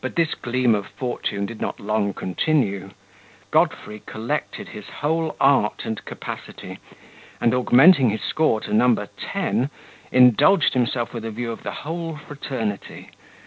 [0.00, 2.92] But this gleam of fortune did not long continue.
[3.50, 6.78] Godfrey collected his whole art and capacity,
[7.42, 9.68] and, augmenting his score to number ten,
[10.10, 13.10] indulged himself with a view of the whole fraternity.